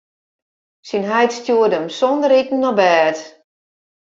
Syn 0.87 1.05
heit 1.11 1.31
stjoerde 1.37 1.75
him 1.79 1.87
sonder 1.97 2.31
iten 2.41 2.67
op 2.69 2.75
bêd. 2.79 3.17